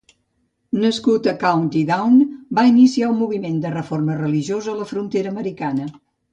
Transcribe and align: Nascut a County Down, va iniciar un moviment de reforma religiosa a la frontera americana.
Nascut 0.83 1.29
a 1.31 1.33
County 1.43 1.83
Down, 1.91 2.15
va 2.61 2.65
iniciar 2.71 3.11
un 3.13 3.21
moviment 3.21 3.63
de 3.67 3.75
reforma 3.77 4.19
religiosa 4.25 4.75
a 4.75 4.77
la 4.83 4.91
frontera 4.97 5.35
americana. 5.37 5.91